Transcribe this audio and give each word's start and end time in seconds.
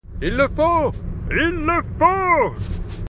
Il 0.19 0.35
le 0.35 0.47
faut, 0.47 0.91
il 1.29 1.51
le 1.69 1.79
faut! 1.99 2.55